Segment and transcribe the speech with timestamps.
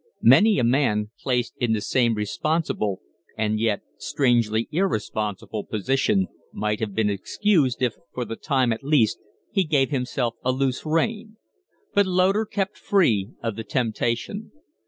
[0.23, 3.01] Many a man placed in the same responsible,
[3.37, 9.19] and yet strangely irresponsible, position might have been excused if, for the time at least,
[9.51, 11.37] he gave himself a loose rein.
[11.93, 14.49] But Loder kept free of the temptation.